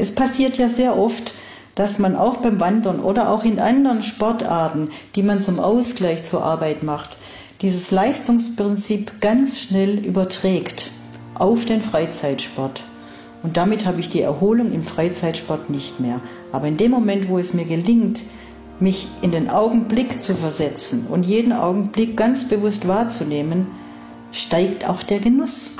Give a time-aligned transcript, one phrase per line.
[0.00, 1.34] Es passiert ja sehr oft,
[1.74, 6.42] dass man auch beim Wandern oder auch in anderen Sportarten, die man zum Ausgleich zur
[6.42, 7.18] Arbeit macht,
[7.60, 10.90] dieses Leistungsprinzip ganz schnell überträgt
[11.34, 12.82] auf den Freizeitsport.
[13.42, 16.20] Und damit habe ich die Erholung im Freizeitsport nicht mehr.
[16.50, 18.22] Aber in dem Moment, wo es mir gelingt,
[18.80, 23.66] mich in den Augenblick zu versetzen und jeden Augenblick ganz bewusst wahrzunehmen,
[24.32, 25.72] steigt auch der Genuss.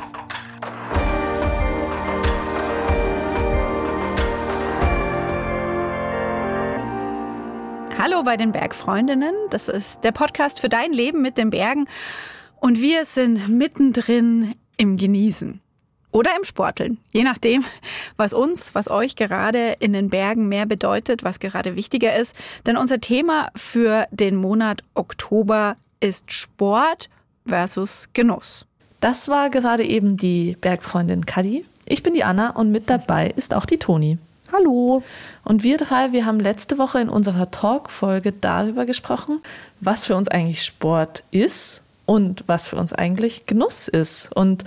[8.03, 9.35] Hallo bei den Bergfreundinnen.
[9.51, 11.87] Das ist der Podcast für dein Leben mit den Bergen.
[12.59, 15.61] Und wir sind mittendrin im Genießen.
[16.11, 16.97] Oder im Sporteln.
[17.13, 17.63] Je nachdem,
[18.17, 22.35] was uns, was euch gerade in den Bergen mehr bedeutet, was gerade wichtiger ist.
[22.65, 27.11] Denn unser Thema für den Monat Oktober ist Sport
[27.47, 28.65] versus Genuss.
[29.01, 31.67] Das war gerade eben die Bergfreundin Kadi.
[31.85, 34.17] Ich bin die Anna und mit dabei ist auch die Toni.
[34.53, 35.03] Hallo.
[35.45, 39.41] Und wir drei, wir haben letzte Woche in unserer Talk-Folge darüber gesprochen,
[39.81, 44.65] was für uns eigentlich Sport ist und was für uns eigentlich Genuss ist und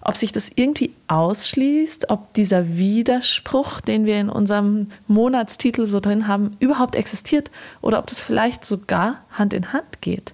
[0.00, 6.26] ob sich das irgendwie ausschließt, ob dieser Widerspruch, den wir in unserem Monatstitel so drin
[6.26, 7.50] haben, überhaupt existiert
[7.82, 10.32] oder ob das vielleicht sogar Hand in Hand geht.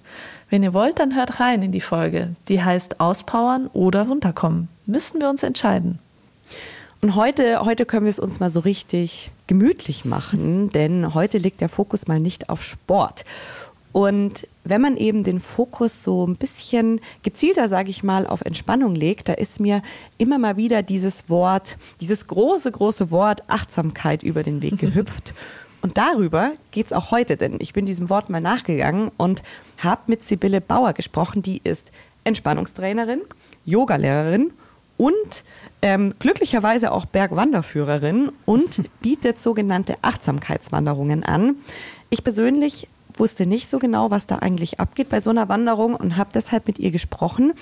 [0.49, 2.35] Wenn ihr wollt, dann hört rein in die Folge.
[2.47, 4.69] Die heißt Auspowern oder runterkommen.
[4.85, 5.99] Müssen wir uns entscheiden.
[7.03, 11.59] Und heute, heute können wir es uns mal so richtig gemütlich machen, denn heute liegt
[11.59, 13.25] der Fokus mal nicht auf Sport.
[13.91, 18.95] Und wenn man eben den Fokus so ein bisschen gezielter, sage ich mal, auf Entspannung
[18.95, 19.81] legt, da ist mir
[20.17, 25.33] immer mal wieder dieses Wort, dieses große, große Wort Achtsamkeit über den Weg gehüpft.
[25.81, 29.43] Und darüber geht es auch heute, denn ich bin diesem Wort mal nachgegangen und
[29.77, 31.41] habe mit Sibylle Bauer gesprochen.
[31.41, 31.91] Die ist
[32.23, 33.23] Entspannungstrainerin,
[33.65, 34.53] Yogalehrerin
[34.97, 35.43] und
[35.81, 41.55] ähm, glücklicherweise auch Bergwanderführerin und bietet sogenannte Achtsamkeitswanderungen an.
[42.09, 46.17] Ich persönlich wusste nicht so genau, was da eigentlich abgeht bei so einer Wanderung und
[46.17, 47.53] habe deshalb mit ihr gesprochen.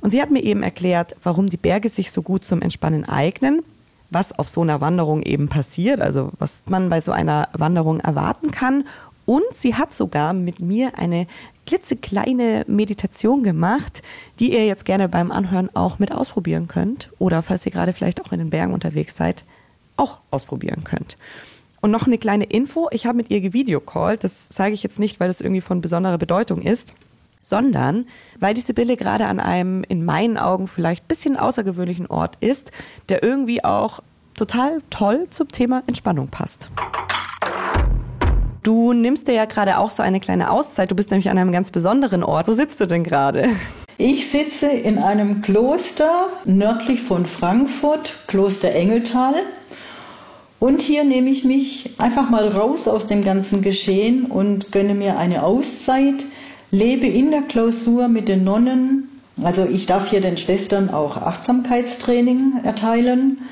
[0.00, 3.62] Und sie hat mir eben erklärt, warum die Berge sich so gut zum Entspannen eignen,
[4.10, 8.50] was auf so einer Wanderung eben passiert, also was man bei so einer Wanderung erwarten
[8.50, 8.84] kann.
[9.26, 11.26] Und sie hat sogar mit mir eine
[11.66, 14.02] klitzekleine Meditation gemacht,
[14.38, 17.10] die ihr jetzt gerne beim Anhören auch mit ausprobieren könnt.
[17.18, 19.44] Oder falls ihr gerade vielleicht auch in den Bergen unterwegs seid,
[19.96, 21.16] auch ausprobieren könnt.
[21.80, 25.20] Und noch eine kleine Info, ich habe mit ihr gevideocallt, das sage ich jetzt nicht,
[25.20, 26.94] weil das irgendwie von besonderer Bedeutung ist,
[27.42, 28.06] sondern
[28.40, 32.72] weil die Sibylle gerade an einem in meinen Augen vielleicht bisschen außergewöhnlichen Ort ist,
[33.10, 34.00] der irgendwie auch
[34.34, 36.70] total toll zum Thema Entspannung passt.
[38.64, 40.90] Du nimmst dir ja gerade auch so eine kleine Auszeit.
[40.90, 42.48] Du bist nämlich an einem ganz besonderen Ort.
[42.48, 43.50] Wo sitzt du denn gerade?
[43.98, 49.34] Ich sitze in einem Kloster nördlich von Frankfurt, Kloster Engeltal.
[50.60, 55.18] Und hier nehme ich mich einfach mal raus aus dem ganzen Geschehen und gönne mir
[55.18, 56.24] eine Auszeit,
[56.70, 59.20] lebe in der Klausur mit den Nonnen.
[59.42, 63.42] Also ich darf hier den Schwestern auch Achtsamkeitstraining erteilen.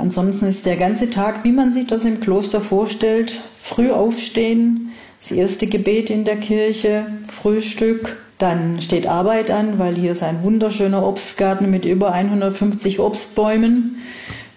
[0.00, 5.30] Ansonsten ist der ganze Tag, wie man sich das im Kloster vorstellt, früh aufstehen, das
[5.30, 11.06] erste Gebet in der Kirche, Frühstück, dann steht Arbeit an, weil hier ist ein wunderschöner
[11.06, 13.96] Obstgarten mit über 150 Obstbäumen.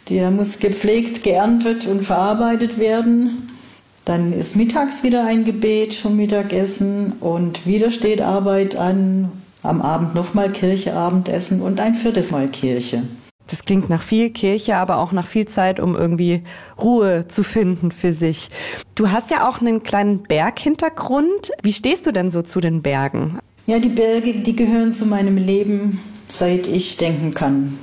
[0.09, 3.50] Der muss gepflegt, geerntet und verarbeitet werden.
[4.06, 9.30] Dann ist mittags wieder ein Gebet zum Mittagessen und wieder steht Arbeit an.
[9.62, 13.04] Am Abend nochmal Kirche, Abendessen und ein viertes Mal Kirche.
[13.50, 16.44] Das klingt nach viel Kirche, aber auch nach viel Zeit, um irgendwie
[16.81, 18.50] Ruhe zu finden für sich.
[18.96, 21.52] Du hast ja auch einen kleinen Berghintergrund.
[21.62, 23.40] Wie stehst du denn so zu den Bergen?
[23.66, 27.78] Ja, die Berge, die gehören zu meinem Leben, seit ich denken kann.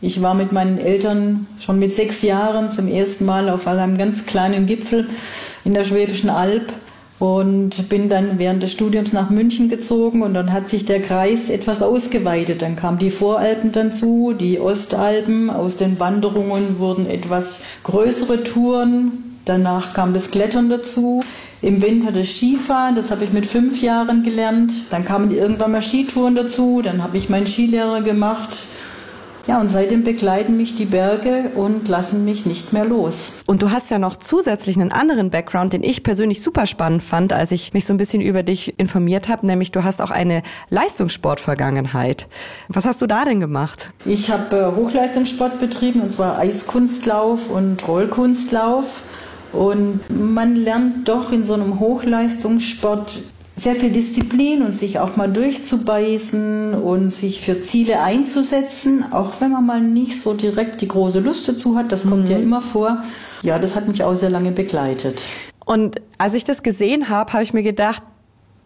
[0.00, 4.26] Ich war mit meinen Eltern schon mit sechs Jahren zum ersten Mal auf einem ganz
[4.26, 5.08] kleinen Gipfel
[5.64, 6.72] in der Schwäbischen Alb
[7.18, 11.48] und bin dann während des Studiums nach München gezogen und dann hat sich der Kreis
[11.48, 12.62] etwas ausgeweitet.
[12.62, 15.48] Dann kamen die Voralpen dazu, die Ostalpen.
[15.48, 19.12] Aus den Wanderungen wurden etwas größere Touren.
[19.44, 21.22] Danach kam das Klettern dazu.
[21.62, 24.72] Im Winter das Skifahren, das habe ich mit fünf Jahren gelernt.
[24.90, 26.80] Dann kamen irgendwann mal Skitouren dazu.
[26.82, 28.66] Dann habe ich meinen Skilehrer gemacht
[29.46, 33.42] ja, und seitdem begleiten mich die Berge und lassen mich nicht mehr los.
[33.46, 37.32] Und du hast ja noch zusätzlich einen anderen Background, den ich persönlich super spannend fand,
[37.32, 40.42] als ich mich so ein bisschen über dich informiert habe, nämlich du hast auch eine
[40.70, 42.26] Leistungssportvergangenheit.
[42.68, 43.90] Was hast du da denn gemacht?
[44.06, 49.02] Ich habe äh, Hochleistungssport betrieben, und zwar Eiskunstlauf und Rollkunstlauf.
[49.52, 53.20] Und man lernt doch in so einem Hochleistungssport
[53.56, 59.52] sehr viel Disziplin und sich auch mal durchzubeißen und sich für Ziele einzusetzen, auch wenn
[59.52, 61.92] man mal nicht so direkt die große Lust dazu hat.
[61.92, 62.32] Das kommt mhm.
[62.32, 63.02] ja immer vor.
[63.42, 65.22] Ja, das hat mich auch sehr lange begleitet.
[65.64, 68.02] Und als ich das gesehen habe, habe ich mir gedacht,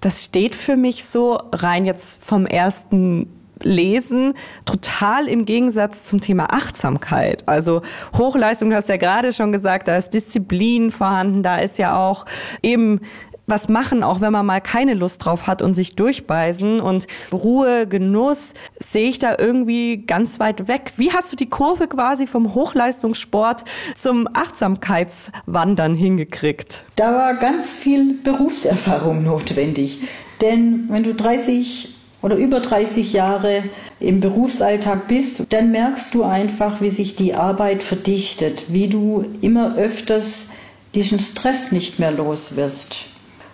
[0.01, 3.29] das steht für mich so rein jetzt vom ersten
[3.63, 4.35] Lesen
[4.65, 7.43] total im Gegensatz zum Thema Achtsamkeit.
[7.47, 7.83] Also
[8.17, 12.25] Hochleistung, du hast ja gerade schon gesagt, da ist Disziplin vorhanden, da ist ja auch
[12.63, 13.01] eben
[13.49, 16.81] was machen, auch wenn man mal keine Lust drauf hat und sich durchbeißen.
[16.81, 20.93] Und Ruhe, Genuss sehe ich da irgendwie ganz weit weg.
[20.97, 23.65] Wie hast du die Kurve quasi vom Hochleistungssport
[23.97, 26.85] zum Achtsamkeitswandern hingekriegt?
[26.97, 30.01] Da war ganz viel Berufserfahrung notwendig.
[30.41, 33.63] Denn wenn du 30 oder über 30 Jahre
[34.01, 39.77] im Berufsalltag bist, dann merkst du einfach, wie sich die Arbeit verdichtet, wie du immer
[39.77, 40.49] öfters
[40.95, 43.07] diesen Stress nicht mehr los wirst.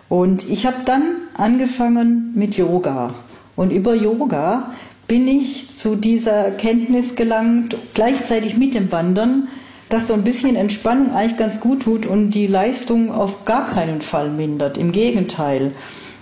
[0.08, 1.02] Und ich habe dann
[1.34, 3.14] angefangen mit Yoga.
[3.56, 4.72] Und über Yoga
[5.06, 9.48] bin ich zu dieser Kenntnis gelangt, gleichzeitig mit dem Wandern,
[9.88, 14.00] dass so ein bisschen Entspannung eigentlich ganz gut tut und die Leistung auf gar keinen
[14.00, 14.78] Fall mindert.
[14.78, 15.72] Im Gegenteil.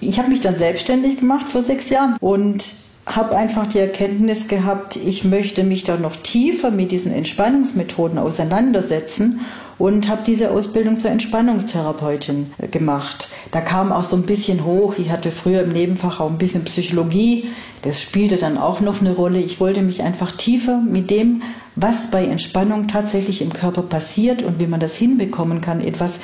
[0.01, 2.65] Ich habe mich dann selbstständig gemacht vor sechs Jahren und
[3.05, 9.41] habe einfach die Erkenntnis gehabt, ich möchte mich da noch tiefer mit diesen Entspannungsmethoden auseinandersetzen
[9.79, 13.29] und habe diese Ausbildung zur Entspannungstherapeutin äh, gemacht.
[13.51, 16.65] Da kam auch so ein bisschen hoch, ich hatte früher im Nebenfach auch ein bisschen
[16.65, 17.51] Psychologie,
[17.83, 19.41] das spielte dann auch noch eine Rolle.
[19.41, 21.43] Ich wollte mich einfach tiefer mit dem,
[21.75, 26.21] was bei Entspannung tatsächlich im Körper passiert und wie man das hinbekommen kann, etwas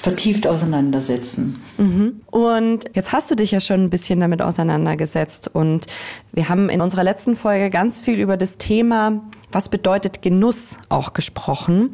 [0.00, 1.62] vertieft auseinandersetzen.
[1.76, 2.22] Mhm.
[2.30, 5.86] Und jetzt hast du dich ja schon ein bisschen damit auseinandergesetzt und
[6.32, 9.20] wir haben in unserer letzten Folge ganz viel über das Thema,
[9.52, 11.90] was bedeutet Genuss auch gesprochen.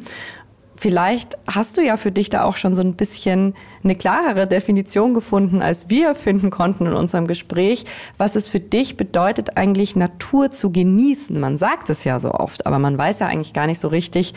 [0.77, 5.13] Vielleicht hast du ja für dich da auch schon so ein bisschen eine klarere Definition
[5.13, 7.83] gefunden, als wir finden konnten in unserem Gespräch,
[8.17, 11.37] was es für dich bedeutet, eigentlich Natur zu genießen.
[11.37, 14.33] Man sagt es ja so oft, aber man weiß ja eigentlich gar nicht so richtig,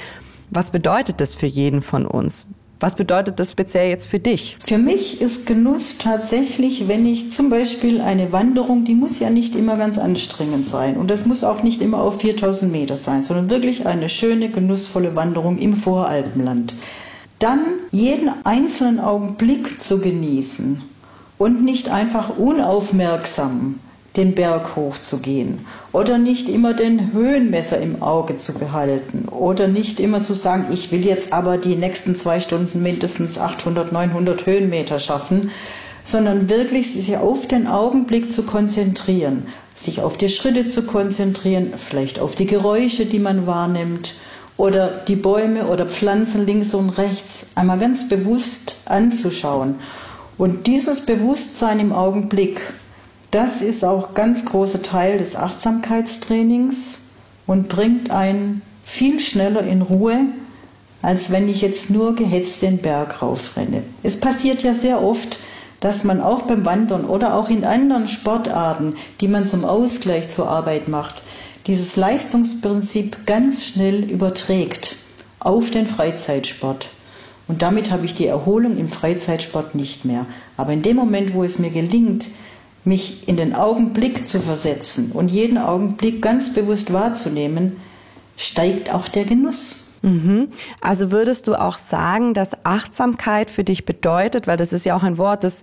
[0.49, 2.47] was bedeutet das für jeden von uns?
[2.81, 4.57] Was bedeutet das speziell jetzt für dich?
[4.65, 9.55] Für mich ist Genuss tatsächlich, wenn ich zum Beispiel eine Wanderung, die muss ja nicht
[9.55, 13.51] immer ganz anstrengend sein und das muss auch nicht immer auf 4000 Meter sein, sondern
[13.51, 16.75] wirklich eine schöne, genussvolle Wanderung im Voralpenland.
[17.39, 17.61] Dann
[17.91, 20.81] jeden einzelnen Augenblick zu genießen
[21.37, 23.79] und nicht einfach unaufmerksam
[24.17, 30.23] den Berg hochzugehen oder nicht immer den Höhenmesser im Auge zu behalten oder nicht immer
[30.23, 35.51] zu sagen, ich will jetzt aber die nächsten zwei Stunden mindestens 800, 900 Höhenmeter schaffen,
[36.03, 42.19] sondern wirklich sich auf den Augenblick zu konzentrieren, sich auf die Schritte zu konzentrieren, vielleicht
[42.19, 44.15] auf die Geräusche, die man wahrnimmt
[44.57, 49.77] oder die Bäume oder Pflanzen links und rechts einmal ganz bewusst anzuschauen.
[50.37, 52.61] Und dieses Bewusstsein im Augenblick,
[53.31, 56.99] das ist auch ganz großer Teil des Achtsamkeitstrainings
[57.47, 60.19] und bringt einen viel schneller in Ruhe,
[61.03, 63.83] als wenn ich jetzt nur gehetzt den Berg raufrenne.
[64.03, 65.39] Es passiert ja sehr oft,
[65.81, 70.49] dass man auch beim Wandern oder auch in anderen Sportarten, die man zum Ausgleich zur
[70.49, 71.23] Arbeit macht,
[71.67, 74.97] dieses Leistungsprinzip ganz schnell überträgt
[75.39, 76.91] auf den Freizeitsport.
[77.49, 80.27] Und damit habe ich die Erholung im Freizeitsport nicht mehr.
[80.57, 82.27] Aber in dem Moment, wo es mir gelingt,
[82.85, 87.77] mich in den Augenblick zu versetzen und jeden Augenblick ganz bewusst wahrzunehmen,
[88.37, 89.91] steigt auch der Genuss.
[90.03, 90.49] Mhm.
[90.81, 95.03] Also würdest du auch sagen, dass Achtsamkeit für dich bedeutet, weil das ist ja auch
[95.03, 95.63] ein Wort, das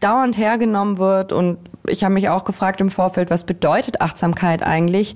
[0.00, 5.14] dauernd hergenommen wird und ich habe mich auch gefragt im Vorfeld, was bedeutet Achtsamkeit eigentlich,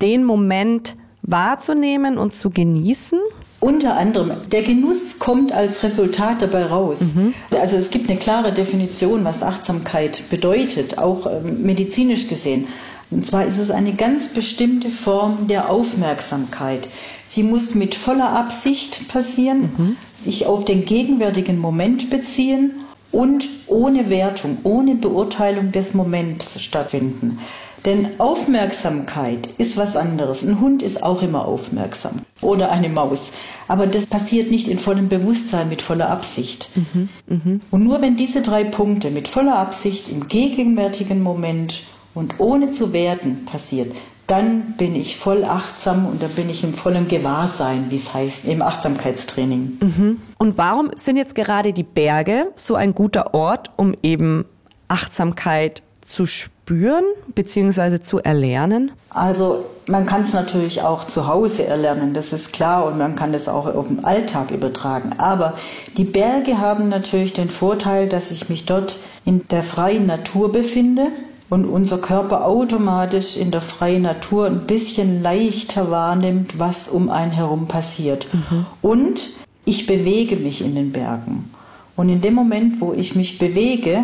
[0.00, 3.18] den Moment wahrzunehmen und zu genießen?
[3.64, 7.00] Unter anderem, der Genuss kommt als Resultat dabei raus.
[7.00, 7.32] Mhm.
[7.58, 12.68] Also es gibt eine klare Definition, was Achtsamkeit bedeutet, auch ähm, medizinisch gesehen.
[13.10, 16.90] Und zwar ist es eine ganz bestimmte Form der Aufmerksamkeit.
[17.24, 19.96] Sie muss mit voller Absicht passieren, mhm.
[20.14, 22.72] sich auf den gegenwärtigen Moment beziehen
[23.14, 27.38] und ohne Wertung, ohne Beurteilung des Moments stattfinden.
[27.84, 30.42] Denn Aufmerksamkeit ist was anderes.
[30.42, 33.30] Ein Hund ist auch immer aufmerksam oder eine Maus.
[33.68, 36.70] Aber das passiert nicht in vollem Bewusstsein, mit voller Absicht.
[36.74, 37.60] Mhm, mh.
[37.70, 42.92] Und nur wenn diese drei Punkte mit voller Absicht im gegenwärtigen Moment und ohne zu
[42.92, 43.94] werten passiert,
[44.26, 48.46] dann bin ich voll achtsam und dann bin ich im vollen Gewahrsein, wie es heißt,
[48.46, 49.78] im Achtsamkeitstraining.
[49.80, 50.22] Mhm.
[50.38, 54.46] Und warum sind jetzt gerade die Berge so ein guter Ort, um eben
[54.88, 57.04] Achtsamkeit zu spüren
[57.34, 58.00] bzw.
[58.00, 58.92] zu erlernen?
[59.10, 63.32] Also man kann es natürlich auch zu Hause erlernen, das ist klar, und man kann
[63.32, 65.10] das auch auf den Alltag übertragen.
[65.18, 65.54] Aber
[65.96, 71.08] die Berge haben natürlich den Vorteil, dass ich mich dort in der freien Natur befinde
[71.54, 77.30] und unser Körper automatisch in der freien Natur ein bisschen leichter wahrnimmt, was um einen
[77.30, 78.26] herum passiert.
[78.32, 78.66] Mhm.
[78.82, 79.30] Und
[79.64, 81.52] ich bewege mich in den Bergen.
[81.94, 84.02] Und in dem Moment, wo ich mich bewege,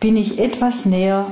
[0.00, 1.26] bin ich etwas näher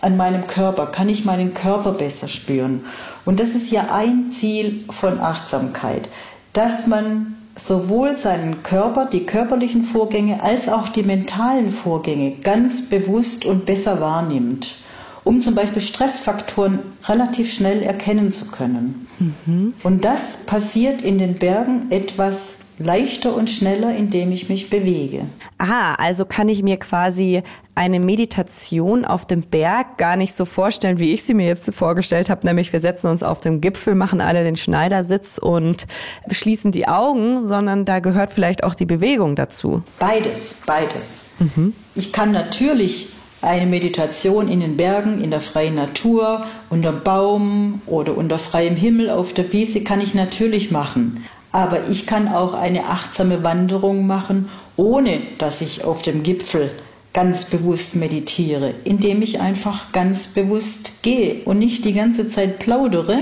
[0.00, 2.84] an meinem Körper, kann ich meinen Körper besser spüren.
[3.24, 6.10] Und das ist ja ein Ziel von Achtsamkeit,
[6.52, 13.44] dass man sowohl seinen Körper, die körperlichen Vorgänge, als auch die mentalen Vorgänge ganz bewusst
[13.44, 14.76] und besser wahrnimmt,
[15.24, 19.06] um zum Beispiel Stressfaktoren relativ schnell erkennen zu können.
[19.18, 19.74] Mhm.
[19.82, 25.26] Und das passiert in den Bergen etwas leichter und schneller, indem ich mich bewege.
[25.58, 27.42] Ah, also kann ich mir quasi
[27.74, 32.28] eine Meditation auf dem Berg gar nicht so vorstellen, wie ich sie mir jetzt vorgestellt
[32.28, 35.86] habe, nämlich wir setzen uns auf dem Gipfel, machen alle den Schneidersitz und
[36.30, 39.82] schließen die Augen, sondern da gehört vielleicht auch die Bewegung dazu.
[39.98, 41.30] Beides, beides.
[41.38, 41.74] Mhm.
[41.94, 43.08] Ich kann natürlich
[43.42, 49.10] eine Meditation in den Bergen, in der freien Natur, unter Baum oder unter freiem Himmel
[49.10, 51.24] auf der Wiese kann ich natürlich machen.
[51.50, 56.70] Aber ich kann auch eine achtsame Wanderung machen, ohne dass ich auf dem Gipfel
[57.12, 63.18] ganz bewusst meditiere, indem ich einfach ganz bewusst gehe und nicht die ganze Zeit plaudere,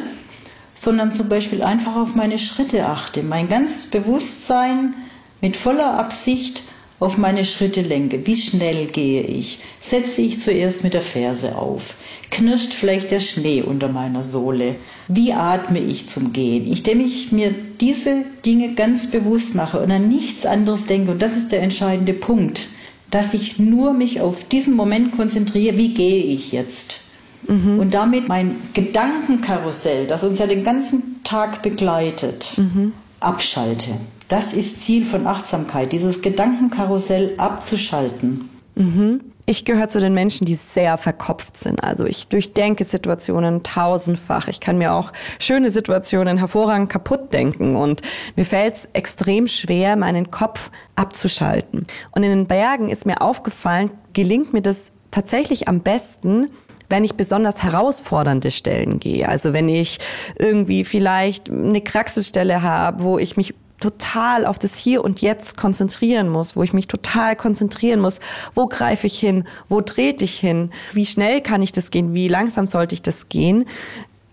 [0.74, 4.94] sondern zum Beispiel einfach auf meine Schritte achte, mein ganzes Bewusstsein
[5.40, 6.62] mit voller Absicht
[7.00, 8.26] auf meine Schritte lenke.
[8.26, 9.60] Wie schnell gehe ich?
[9.80, 11.94] Setze ich zuerst mit der Ferse auf?
[12.30, 14.76] Knirscht vielleicht der Schnee unter meiner Sohle?
[15.08, 16.70] Wie atme ich zum Gehen?
[16.70, 21.22] Ich, indem ich mir diese Dinge ganz bewusst mache und an nichts anderes denke, und
[21.22, 22.68] das ist der entscheidende Punkt,
[23.10, 27.00] dass ich nur mich auf diesen Moment konzentriere, wie gehe ich jetzt?
[27.48, 27.78] Mhm.
[27.78, 32.92] Und damit mein Gedankenkarussell, das uns ja den ganzen Tag begleitet, mhm.
[33.20, 33.90] abschalte.
[34.30, 38.48] Das ist Ziel von Achtsamkeit, dieses Gedankenkarussell abzuschalten.
[38.76, 39.22] Mhm.
[39.44, 41.82] Ich gehöre zu den Menschen, die sehr verkopft sind.
[41.82, 44.46] Also ich durchdenke Situationen tausendfach.
[44.46, 47.74] Ich kann mir auch schöne Situationen hervorragend kaputt denken.
[47.74, 48.02] Und
[48.36, 51.88] mir fällt es extrem schwer, meinen Kopf abzuschalten.
[52.12, 56.50] Und in den Bergen ist mir aufgefallen, gelingt mir das tatsächlich am besten,
[56.88, 59.28] wenn ich besonders herausfordernde Stellen gehe.
[59.28, 59.98] Also wenn ich
[60.38, 66.28] irgendwie vielleicht eine Kraxelstelle habe, wo ich mich total auf das Hier und Jetzt konzentrieren
[66.28, 68.20] muss, wo ich mich total konzentrieren muss,
[68.54, 72.28] wo greife ich hin, wo trete ich hin, wie schnell kann ich das gehen, wie
[72.28, 73.64] langsam sollte ich das gehen.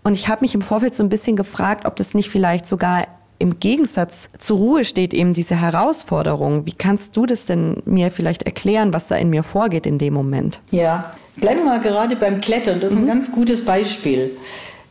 [0.04, 3.06] Und ich habe mich im Vorfeld so ein bisschen gefragt, ob das nicht vielleicht sogar
[3.38, 6.66] im Gegensatz zur Ruhe steht eben diese Herausforderung.
[6.66, 10.14] Wie kannst du das denn mir vielleicht erklären, was da in mir vorgeht in dem
[10.14, 10.60] Moment?
[10.70, 12.80] Ja, bleiben wir mal gerade beim Klettern.
[12.80, 13.08] Das ist ein mhm.
[13.08, 14.36] ganz gutes Beispiel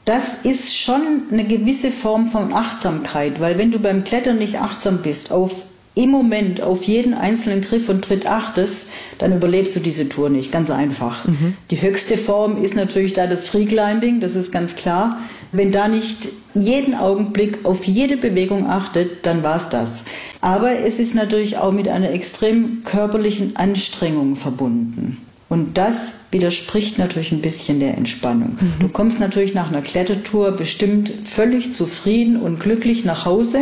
[0.07, 4.99] das ist schon eine gewisse Form von Achtsamkeit, weil wenn du beim Klettern nicht achtsam
[5.03, 5.63] bist, auf
[5.95, 8.87] im Moment auf jeden einzelnen Griff und Tritt achtest,
[9.17, 10.51] dann überlebst du diese Tour nicht.
[10.51, 11.25] Ganz einfach.
[11.25, 11.55] Mhm.
[11.71, 15.19] Die höchste Form ist natürlich da das Free Climbing, das ist ganz klar.
[15.51, 20.03] Wenn da nicht jeden Augenblick auf jede Bewegung achtet, dann war es das.
[20.39, 25.17] Aber es ist natürlich auch mit einer extrem körperlichen Anstrengung verbunden.
[25.49, 28.57] Und das widerspricht natürlich ein bisschen der Entspannung.
[28.59, 28.73] Mhm.
[28.79, 33.59] Du kommst natürlich nach einer Klettertour bestimmt völlig zufrieden und glücklich nach Hause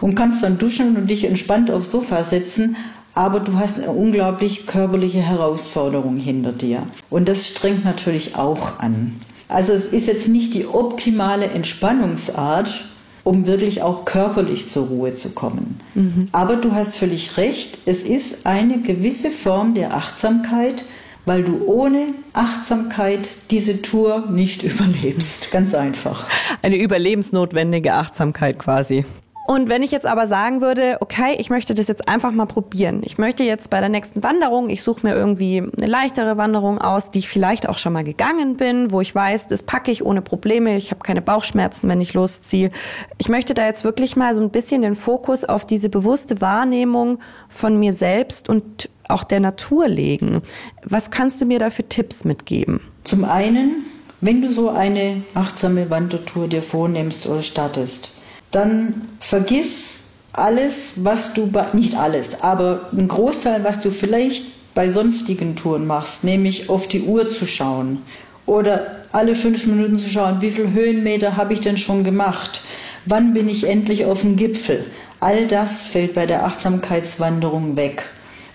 [0.00, 2.76] und kannst dann duschen und dich entspannt aufs Sofa setzen,
[3.14, 6.82] aber du hast eine unglaublich körperliche Herausforderung hinter dir.
[7.08, 9.16] Und das strengt natürlich auch an.
[9.48, 12.84] Also es ist jetzt nicht die optimale Entspannungsart,
[13.24, 15.80] um wirklich auch körperlich zur Ruhe zu kommen.
[15.94, 16.28] Mhm.
[16.32, 20.84] Aber du hast völlig recht, es ist eine gewisse Form der Achtsamkeit,
[21.26, 25.50] weil du ohne Achtsamkeit diese Tour nicht überlebst.
[25.50, 26.26] Ganz einfach.
[26.62, 29.04] Eine überlebensnotwendige Achtsamkeit quasi.
[29.46, 33.02] Und wenn ich jetzt aber sagen würde, okay, ich möchte das jetzt einfach mal probieren.
[33.04, 37.10] Ich möchte jetzt bei der nächsten Wanderung, ich suche mir irgendwie eine leichtere Wanderung aus,
[37.10, 40.20] die ich vielleicht auch schon mal gegangen bin, wo ich weiß, das packe ich ohne
[40.20, 42.72] Probleme, ich habe keine Bauchschmerzen, wenn ich losziehe.
[43.18, 47.20] Ich möchte da jetzt wirklich mal so ein bisschen den Fokus auf diese bewusste Wahrnehmung
[47.48, 50.42] von mir selbst und auch der Natur legen.
[50.84, 52.80] Was kannst du mir da für Tipps mitgeben?
[53.04, 53.84] Zum einen,
[54.20, 58.10] wenn du so eine achtsame Wandertour dir vornimmst oder startest,
[58.50, 64.44] dann vergiss alles, was du, nicht alles, aber ein Großteil, was du vielleicht
[64.74, 68.02] bei sonstigen Touren machst, nämlich auf die Uhr zu schauen
[68.44, 72.62] oder alle fünf Minuten zu schauen, wie viele Höhenmeter habe ich denn schon gemacht,
[73.06, 74.84] wann bin ich endlich auf dem Gipfel.
[75.20, 78.04] All das fällt bei der Achtsamkeitswanderung weg.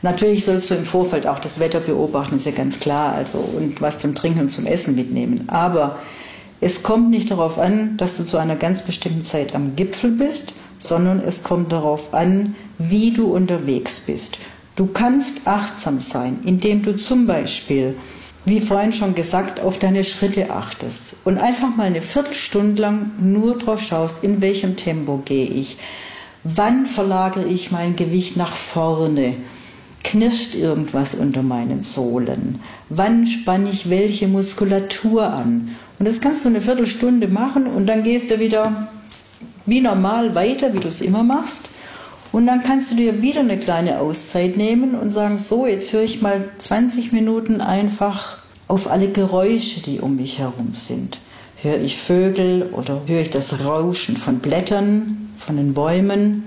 [0.03, 3.81] Natürlich sollst du im Vorfeld auch das Wetter beobachten, ist ja ganz klar, also und
[3.81, 5.47] was zum Trinken und zum Essen mitnehmen.
[5.47, 5.99] Aber
[6.59, 10.53] es kommt nicht darauf an, dass du zu einer ganz bestimmten Zeit am Gipfel bist,
[10.79, 14.39] sondern es kommt darauf an, wie du unterwegs bist.
[14.75, 17.95] Du kannst achtsam sein, indem du zum Beispiel,
[18.45, 23.57] wie vorhin schon gesagt, auf deine Schritte achtest und einfach mal eine Viertelstunde lang nur
[23.57, 25.77] drauf schaust, in welchem Tempo gehe ich.
[26.43, 29.35] Wann verlagere ich mein Gewicht nach vorne?
[30.03, 32.59] Knirscht irgendwas unter meinen Sohlen?
[32.89, 35.75] Wann spanne ich welche Muskulatur an?
[35.99, 38.89] Und das kannst du eine Viertelstunde machen und dann gehst du wieder
[39.65, 41.69] wie normal weiter, wie du es immer machst.
[42.31, 46.03] Und dann kannst du dir wieder eine kleine Auszeit nehmen und sagen, so, jetzt höre
[46.03, 51.19] ich mal 20 Minuten einfach auf alle Geräusche, die um mich herum sind.
[51.61, 56.43] Höre ich Vögel oder höre ich das Rauschen von Blättern, von den Bäumen?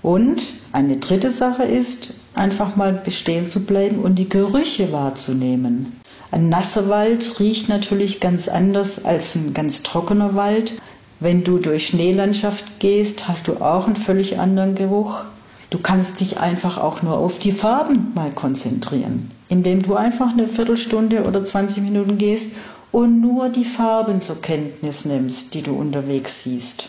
[0.00, 6.00] Und eine dritte Sache ist, einfach mal bestehen zu bleiben und die Gerüche wahrzunehmen.
[6.30, 10.74] Ein nasser Wald riecht natürlich ganz anders als ein ganz trockener Wald.
[11.18, 15.24] Wenn du durch Schneelandschaft gehst, hast du auch einen völlig anderen Geruch.
[15.70, 20.48] Du kannst dich einfach auch nur auf die Farben mal konzentrieren, indem du einfach eine
[20.48, 22.52] Viertelstunde oder 20 Minuten gehst
[22.92, 26.88] und nur die Farben zur Kenntnis nimmst, die du unterwegs siehst.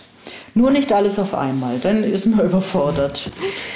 [0.53, 3.31] Nur nicht alles auf einmal, dann ist man überfordert.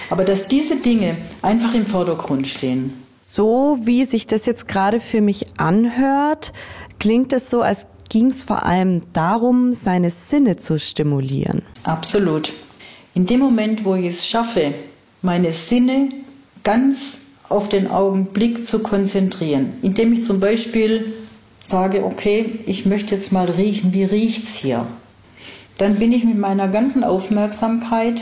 [0.09, 2.93] Aber dass diese Dinge einfach im Vordergrund stehen.
[3.21, 6.53] So wie sich das jetzt gerade für mich anhört,
[6.99, 11.63] klingt es so, als ging es vor allem darum, seine Sinne zu stimulieren.
[11.83, 12.53] Absolut.
[13.13, 14.73] In dem Moment, wo ich es schaffe,
[15.21, 16.09] meine Sinne
[16.63, 21.13] ganz auf den Augenblick zu konzentrieren, indem ich zum Beispiel
[21.61, 24.85] sage, okay, ich möchte jetzt mal riechen, wie riecht's hier?
[25.77, 28.21] Dann bin ich mit meiner ganzen Aufmerksamkeit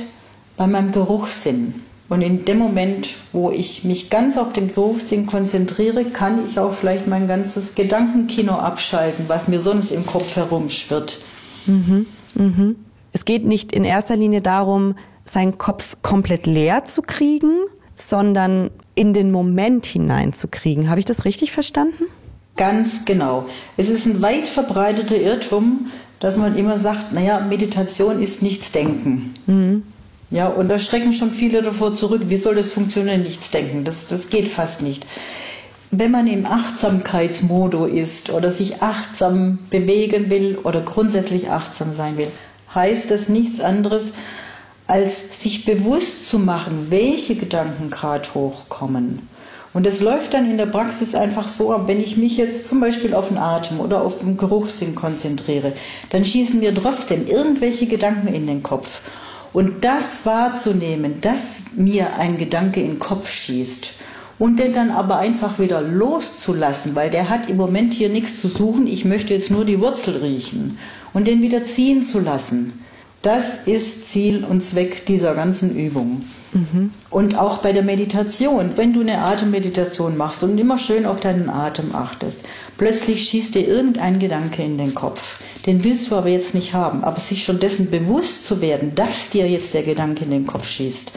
[0.58, 1.76] bei meinem Geruchssinn.
[2.10, 6.74] Und in dem Moment, wo ich mich ganz auf den Geruchssinn konzentriere, kann ich auch
[6.74, 11.20] vielleicht mein ganzes Gedankenkino abschalten, was mir sonst im Kopf herumschwirrt.
[11.66, 12.06] Mhm,
[12.36, 12.76] mhm.
[13.14, 14.96] Es geht nicht in erster Linie darum,
[15.26, 17.52] seinen Kopf komplett leer zu kriegen,
[17.96, 20.90] sondern in den Moment hineinzukriegen.
[20.90, 22.04] Habe ich das richtig verstanden?
[22.56, 23.46] Ganz genau.
[23.78, 25.88] Es ist ein weit verbreiteter Irrtum,
[26.20, 29.34] dass man immer sagt, naja, Meditation ist nichts denken.
[29.46, 29.84] Mhm.
[30.30, 32.24] Ja, und da schrecken schon viele davor zurück.
[32.28, 33.84] Wie soll das funktionieren, nichts denken?
[33.84, 35.06] Das, das geht fast nicht.
[35.92, 42.30] Wenn man im Achtsamkeitsmodo ist oder sich achtsam bewegen will oder grundsätzlich achtsam sein will,
[42.74, 44.14] heißt das nichts anderes,
[44.88, 49.28] als sich bewusst zu machen, welche Gedanken gerade hochkommen
[49.74, 52.80] und es läuft dann in der Praxis einfach so ab, wenn ich mich jetzt zum
[52.80, 55.74] Beispiel auf den Atem oder auf den Geruchssinn konzentriere,
[56.10, 59.02] dann schießen mir trotzdem irgendwelche Gedanken in den Kopf.
[59.52, 63.94] Und das wahrzunehmen, dass mir ein Gedanke in den Kopf schießt
[64.40, 68.50] und den dann aber einfach wieder loszulassen, weil der hat im Moment hier nichts zu
[68.50, 70.78] suchen, ich möchte jetzt nur die Wurzel riechen
[71.14, 72.84] und den wieder ziehen zu lassen.
[73.24, 76.22] Das ist Ziel und Zweck dieser ganzen Übung.
[76.52, 76.92] Mhm.
[77.10, 81.50] Und auch bei der Meditation, wenn du eine Atemmeditation machst und immer schön auf deinen
[81.50, 82.44] Atem achtest,
[82.78, 85.40] plötzlich schießt dir irgendein Gedanke in den Kopf.
[85.66, 87.06] Den willst du aber jetzt nicht haben.
[87.06, 90.68] Aber sich schon dessen bewusst zu werden, dass dir jetzt der Gedanke in den Kopf
[90.68, 91.14] schießt,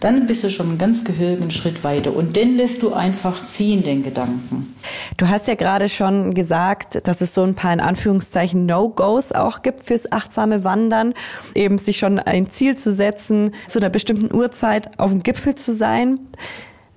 [0.00, 3.82] dann bist du schon einen ganz gehörigen Schritt weiter und den lässt du einfach ziehen,
[3.82, 4.74] den Gedanken.
[5.16, 9.62] Du hast ja gerade schon gesagt, dass es so ein paar in Anführungszeichen No-Gos auch
[9.62, 11.14] gibt fürs achtsame Wandern,
[11.54, 15.74] eben sich schon ein Ziel zu setzen, zu einer bestimmten Uhrzeit auf dem Gipfel zu
[15.74, 16.20] sein.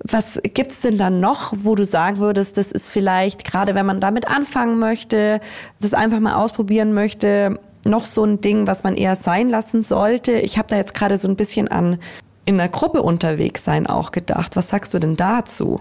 [0.04, 4.00] Was gibt's denn dann noch, wo du sagen würdest, das ist vielleicht, gerade wenn man
[4.00, 5.40] damit anfangen möchte,
[5.80, 10.32] das einfach mal ausprobieren möchte, noch so ein Ding, was man eher sein lassen sollte?
[10.32, 11.98] Ich habe da jetzt gerade so ein bisschen an
[12.44, 14.56] in einer Gruppe unterwegs sein auch gedacht.
[14.56, 15.80] Was sagst du denn dazu?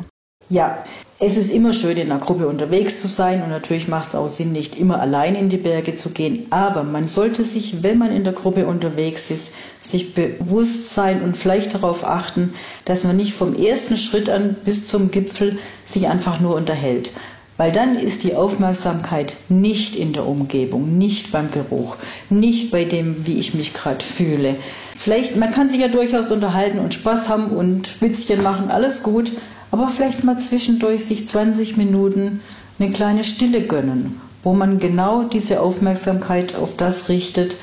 [0.49, 0.83] Ja,
[1.17, 4.27] es ist immer schön, in einer Gruppe unterwegs zu sein und natürlich macht es auch
[4.27, 6.47] Sinn, nicht immer allein in die Berge zu gehen.
[6.49, 11.37] Aber man sollte sich, wenn man in der Gruppe unterwegs ist, sich bewusst sein und
[11.37, 16.41] vielleicht darauf achten, dass man nicht vom ersten Schritt an bis zum Gipfel sich einfach
[16.41, 17.13] nur unterhält.
[17.61, 21.95] Weil dann ist die Aufmerksamkeit nicht in der Umgebung, nicht beim Geruch,
[22.31, 24.55] nicht bei dem, wie ich mich gerade fühle.
[24.97, 29.31] Vielleicht, man kann sich ja durchaus unterhalten und Spaß haben und Witzchen machen, alles gut,
[29.69, 32.41] aber vielleicht mal zwischendurch sich 20 Minuten
[32.79, 37.57] eine kleine Stille gönnen, wo man genau diese Aufmerksamkeit auf das richtet,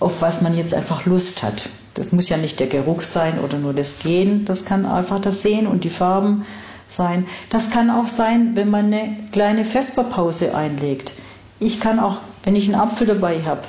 [0.00, 1.68] auf was man jetzt einfach Lust hat.
[1.94, 5.42] Das muss ja nicht der Geruch sein oder nur das Gehen, das kann einfach das
[5.42, 6.44] Sehen und die Farben
[6.88, 7.26] sein.
[7.50, 11.14] Das kann auch sein, wenn man eine kleine Vesperpause einlegt.
[11.60, 13.62] Ich kann auch, wenn ich einen Apfel dabei habe,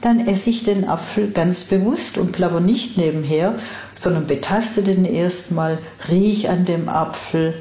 [0.00, 3.54] dann esse ich den Apfel ganz bewusst und plapper nicht nebenher,
[3.94, 7.54] sondern betaste den erstmal, riech an dem Apfel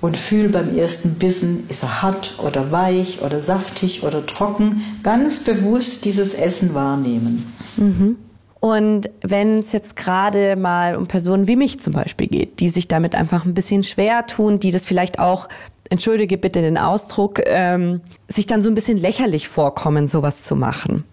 [0.00, 5.40] und fühle beim ersten Bissen, ist er hart oder weich oder saftig oder trocken, ganz
[5.40, 7.52] bewusst dieses Essen wahrnehmen.
[7.76, 8.16] Mhm.
[8.60, 12.88] Und wenn es jetzt gerade mal um Personen wie mich zum Beispiel geht, die sich
[12.88, 15.48] damit einfach ein bisschen schwer tun, die das vielleicht auch
[15.90, 21.04] entschuldige bitte den Ausdruck, ähm, sich dann so ein bisschen lächerlich vorkommen, sowas zu machen.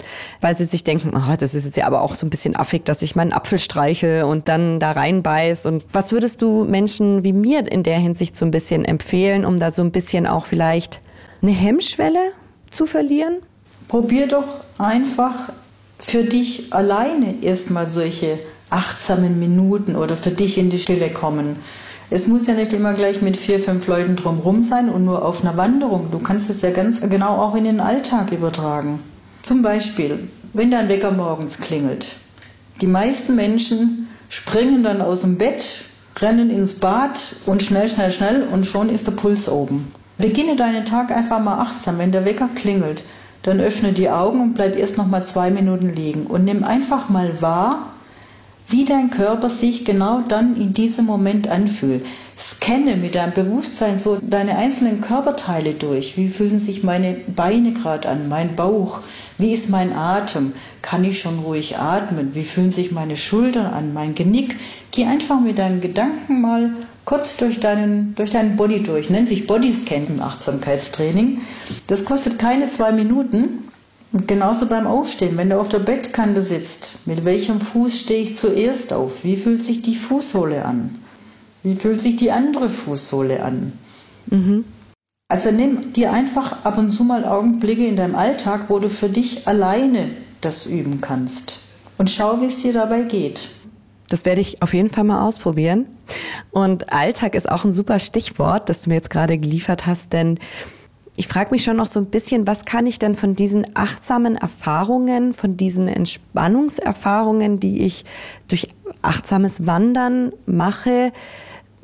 [0.41, 2.83] Weil sie sich denken, oh, das ist jetzt ja aber auch so ein bisschen affig,
[2.85, 5.65] dass ich meinen Apfel streiche und dann da reinbeiß.
[5.65, 9.59] Und was würdest du Menschen wie mir in der Hinsicht so ein bisschen empfehlen, um
[9.59, 10.99] da so ein bisschen auch vielleicht
[11.41, 12.31] eine Hemmschwelle
[12.69, 13.37] zu verlieren?
[13.87, 15.49] Probier doch einfach
[15.97, 21.57] für dich alleine erstmal solche achtsamen Minuten oder für dich in die Stille kommen.
[22.09, 25.41] Es muss ja nicht immer gleich mit vier, fünf Leuten drumherum sein und nur auf
[25.41, 26.11] einer Wanderung.
[26.11, 28.99] Du kannst es ja ganz genau auch in den Alltag übertragen.
[29.41, 32.15] Zum Beispiel, wenn dein Wecker morgens klingelt.
[32.81, 35.81] Die meisten Menschen springen dann aus dem Bett,
[36.17, 39.91] rennen ins Bad und schnell, schnell, schnell und schon ist der Puls oben.
[40.17, 41.97] Beginne deinen Tag einfach mal achtsam.
[41.97, 43.03] Wenn der Wecker klingelt,
[43.45, 46.25] dann öffne die Augen und bleib erst noch mal zwei Minuten liegen.
[46.25, 47.91] Und nimm einfach mal wahr,
[48.67, 52.05] wie dein Körper sich genau dann in diesem Moment anfühlt.
[52.37, 56.17] Scanne mit deinem Bewusstsein so deine einzelnen Körperteile durch.
[56.17, 59.01] Wie fühlen sich meine Beine gerade an, mein Bauch?
[59.37, 60.53] Wie ist mein Atem?
[60.81, 62.33] Kann ich schon ruhig atmen?
[62.33, 64.55] Wie fühlen sich meine Schultern an, mein Genick?
[64.91, 66.71] Geh einfach mit deinen Gedanken mal
[67.05, 69.09] kurz durch deinen, durch deinen Body durch.
[69.09, 71.39] Nennt sich Bodyscan im Achtsamkeitstraining.
[71.87, 73.65] Das kostet keine zwei Minuten
[74.15, 78.37] und genauso beim Aufstehen, wenn du auf der Bettkante sitzt, mit welchem Fuß stehe ich
[78.37, 79.25] zuerst auf?
[79.25, 80.95] Wie fühlt sich die Fußsohle an?
[81.63, 83.73] Wie fühlt sich die andere Fußsohle an?
[84.27, 84.63] Mhm.
[85.27, 89.09] Also nimm dir einfach ab und zu mal Augenblicke in deinem Alltag, wo du für
[89.09, 91.59] dich alleine das üben kannst.
[91.97, 93.49] Und schau, wie es dir dabei geht.
[94.07, 95.87] Das werde ich auf jeden Fall mal ausprobieren.
[96.51, 100.39] Und Alltag ist auch ein super Stichwort, das du mir jetzt gerade geliefert hast, denn
[101.17, 104.35] ich frage mich schon noch so ein bisschen, was kann ich denn von diesen achtsamen
[104.35, 108.05] Erfahrungen, von diesen Entspannungserfahrungen, die ich
[108.47, 108.69] durch
[109.01, 111.13] achtsames Wandern mache,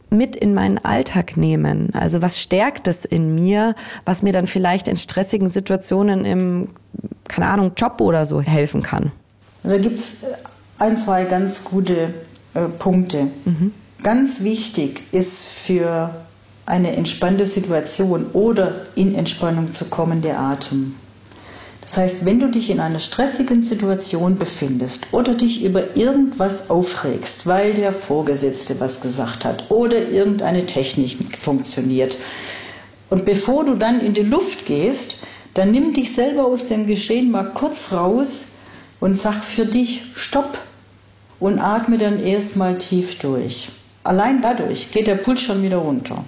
[0.10, 1.92] mit in meinen Alltag nehmen?
[1.94, 6.68] Also was stärkt es in mir, was mir dann vielleicht in stressigen Situationen im,
[7.30, 9.14] keine Ahnung, Job oder so helfen kann?
[9.64, 10.18] Da gibt es
[10.80, 12.14] ein, zwei ganz gute
[12.54, 13.28] äh, Punkte.
[13.46, 13.72] Mhm.
[14.04, 16.14] Ganz wichtig ist für
[16.72, 20.96] eine entspannte Situation oder in Entspannung zu kommen, der Atem.
[21.82, 27.46] Das heißt, wenn du dich in einer stressigen Situation befindest oder dich über irgendwas aufregst,
[27.46, 32.18] weil der Vorgesetzte was gesagt hat oder irgendeine Technik funktioniert,
[33.10, 35.18] und bevor du dann in die Luft gehst,
[35.54, 38.46] dann nimm dich selber aus dem Geschehen mal kurz raus
[39.02, 40.58] und sag für dich Stopp
[41.42, 43.72] und atme dann erstmal tief durch.
[44.06, 46.24] Allein dadurch geht der Puls schon wieder runter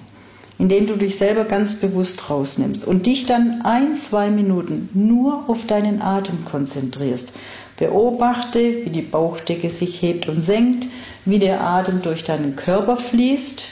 [0.59, 5.65] indem du dich selber ganz bewusst rausnimmst und dich dann ein, zwei Minuten nur auf
[5.65, 7.33] deinen Atem konzentrierst.
[7.77, 10.87] Beobachte, wie die Bauchdecke sich hebt und senkt,
[11.25, 13.65] wie der Atem durch deinen Körper fließt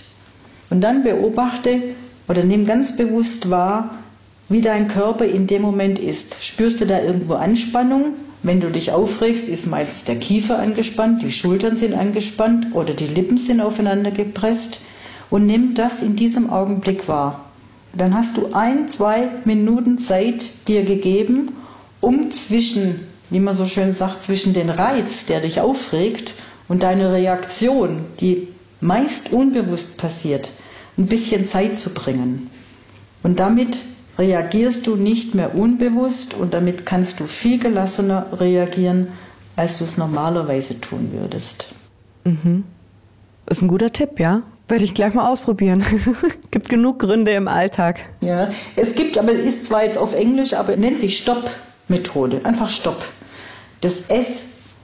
[0.72, 1.82] und dann beobachte
[2.28, 3.98] oder nimm ganz bewusst wahr,
[4.50, 6.44] wie dein Körper in dem Moment ist.
[6.44, 8.14] Spürst du da irgendwo Anspannung?
[8.44, 13.06] Wenn du dich aufregst, ist meist der Kiefer angespannt, die Schultern sind angespannt oder die
[13.06, 14.80] Lippen sind aufeinander gepresst
[15.32, 17.46] und nimm das in diesem Augenblick wahr.
[17.94, 21.54] Dann hast du ein, zwei Minuten Zeit dir gegeben,
[22.00, 23.00] um zwischen,
[23.32, 26.36] wie man so schön sagt, zwischen den Reiz, der dich aufregt,
[26.68, 28.48] und deine Reaktion, die
[28.80, 30.52] meist unbewusst passiert,
[30.98, 32.50] ein bisschen Zeit zu bringen.
[33.24, 33.80] Und damit
[34.18, 39.08] reagierst du nicht mehr unbewusst und damit kannst du viel gelassener reagieren,
[39.56, 41.74] als du es normalerweise tun würdest.
[42.24, 42.64] Mhm.
[43.48, 44.44] Ist ein guter Tipp, ja?
[44.72, 45.84] Werde ich gleich mal ausprobieren.
[46.52, 48.00] gibt genug Gründe im Alltag.
[48.22, 52.40] Ja, es gibt, aber es ist zwar jetzt auf Englisch, aber nennt sich Stopp-Methode.
[52.46, 53.04] Einfach Stopp.
[53.82, 54.44] Das S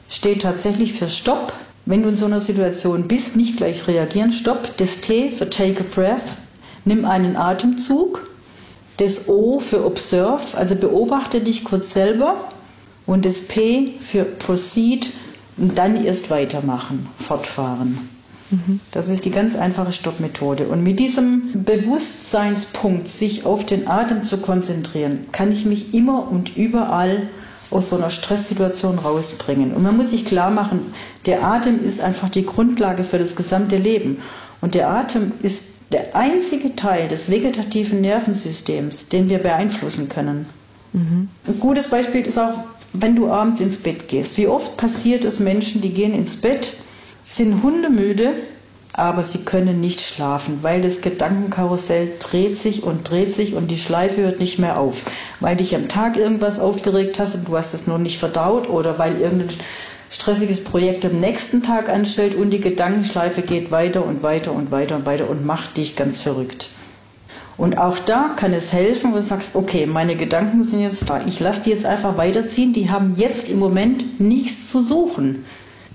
[0.09, 1.53] steht tatsächlich für Stopp.
[1.85, 4.33] Wenn du in so einer Situation bist, nicht gleich reagieren.
[4.33, 4.75] Stopp.
[4.75, 6.33] Das T für Take a Breath.
[6.83, 8.29] Nimm einen Atemzug.
[8.97, 12.35] Das O für Observe, also beobachte dich kurz selber.
[13.05, 15.13] Und das P für Proceed
[15.55, 18.16] und dann erst weitermachen, fortfahren.
[18.91, 20.67] Das ist die ganz einfache Stoppmethode.
[20.67, 26.55] Und mit diesem Bewusstseinspunkt, sich auf den Atem zu konzentrieren, kann ich mich immer und
[26.55, 27.29] überall
[27.69, 29.73] aus so einer Stresssituation rausbringen.
[29.73, 30.79] Und man muss sich klar machen,
[31.25, 34.19] der Atem ist einfach die Grundlage für das gesamte Leben.
[34.61, 40.45] Und der Atem ist der einzige Teil des vegetativen Nervensystems, den wir beeinflussen können.
[40.93, 41.29] Mhm.
[41.45, 42.53] Ein gutes Beispiel ist auch
[42.93, 44.37] wenn du abends ins Bett gehst.
[44.37, 46.73] Wie oft passiert es Menschen, die gehen ins Bett,
[47.27, 48.33] sind hundemüde,
[48.93, 53.77] aber sie können nicht schlafen, weil das Gedankenkarussell dreht sich und dreht sich und die
[53.77, 55.03] Schleife hört nicht mehr auf,
[55.39, 58.97] weil dich am Tag irgendwas aufgeregt hast und du hast es noch nicht verdaut oder
[58.97, 59.55] weil irgendein
[60.09, 64.95] stressiges Projekt am nächsten Tag anstellt und die Gedankenschleife geht weiter und weiter und weiter
[64.95, 66.69] und weiter und macht dich ganz verrückt.
[67.57, 71.21] Und auch da kann es helfen, wenn du sagst, okay, meine Gedanken sind jetzt da,
[71.25, 75.43] ich lasse die jetzt einfach weiterziehen, die haben jetzt im Moment nichts zu suchen.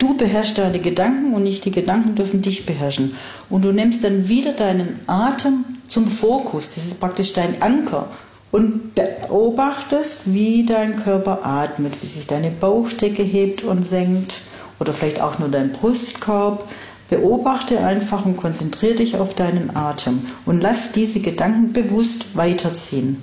[0.02, 3.14] Du beherrschst deine Gedanken und nicht die Gedanken dürfen dich beherrschen.
[3.48, 6.70] Und du nimmst dann wieder deinen Atem zum Fokus.
[6.74, 8.08] Das ist praktisch dein Anker.
[8.50, 14.40] Und beobachtest, wie dein Körper atmet, wie sich deine Bauchdecke hebt und senkt
[14.80, 16.68] oder vielleicht auch nur dein Brustkorb.
[17.08, 23.22] Beobachte einfach und konzentriere dich auf deinen Atem und lass diese Gedanken bewusst weiterziehen.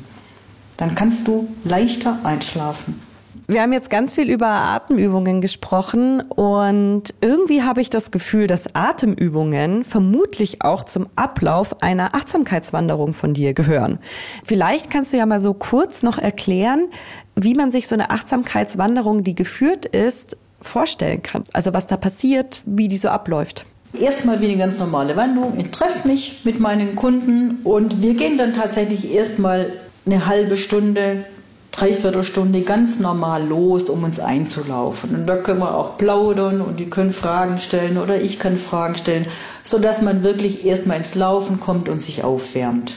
[0.77, 3.01] Dann kannst du leichter einschlafen.
[3.49, 8.75] Wir haben jetzt ganz viel über Atemübungen gesprochen und irgendwie habe ich das Gefühl, dass
[8.75, 13.97] Atemübungen vermutlich auch zum Ablauf einer Achtsamkeitswanderung von dir gehören.
[14.43, 16.89] Vielleicht kannst du ja mal so kurz noch erklären,
[17.35, 21.41] wie man sich so eine Achtsamkeitswanderung, die geführt ist, vorstellen kann.
[21.51, 23.65] Also was da passiert, wie die so abläuft.
[23.99, 25.55] Erstmal wie eine ganz normale Wanderung.
[25.57, 29.71] Ich treffe mich mit meinen Kunden und wir gehen dann tatsächlich erstmal
[30.05, 31.25] eine halbe Stunde
[31.71, 35.15] Dreiviertelstunde ganz normal los, um uns einzulaufen.
[35.15, 38.95] Und da können wir auch plaudern und die können Fragen stellen oder ich kann Fragen
[38.95, 39.25] stellen,
[39.63, 42.95] sodass man wirklich erstmal ins Laufen kommt und sich aufwärmt.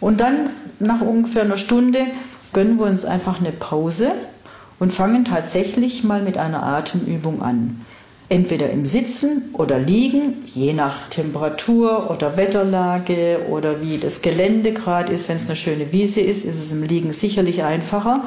[0.00, 1.98] Und dann nach ungefähr einer Stunde
[2.52, 4.12] gönnen wir uns einfach eine Pause
[4.78, 7.80] und fangen tatsächlich mal mit einer Atemübung an
[8.28, 15.12] entweder im Sitzen oder Liegen, je nach Temperatur oder Wetterlage oder wie das Gelände gerade
[15.12, 15.28] ist.
[15.28, 18.26] Wenn es eine schöne Wiese ist, ist es im Liegen sicherlich einfacher.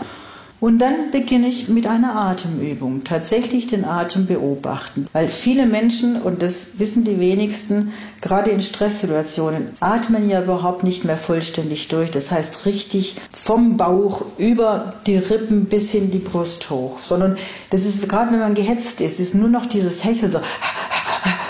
[0.59, 5.05] Und dann beginne ich mit einer Atemübung, tatsächlich den Atem beobachten.
[5.13, 11.05] Weil viele Menschen, und das wissen die wenigsten, gerade in Stresssituationen, atmen ja überhaupt nicht
[11.05, 12.09] mehr vollständig durch.
[12.09, 16.97] Das heißt richtig vom Bauch über die Rippen bis hin die Brust hoch.
[16.99, 17.37] Sondern
[17.69, 20.39] das ist gerade, wenn man gehetzt ist, ist nur noch dieses Hecheln, so,